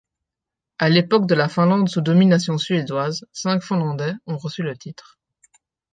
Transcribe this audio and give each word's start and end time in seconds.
À 0.79 0.89
l'époque 0.89 1.27
de 1.27 1.35
la 1.35 1.47
Finlande 1.47 1.87
sous 1.87 2.01
domination 2.01 2.57
suédoise, 2.57 3.27
cinq 3.33 3.61
finlandais 3.61 4.13
ont 4.25 4.35
reçu 4.39 4.63
le 4.63 4.75
titre. 4.75 5.19